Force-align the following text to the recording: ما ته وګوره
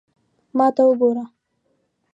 ما 0.57 0.67
ته 0.75 0.81
وګوره 0.87 1.25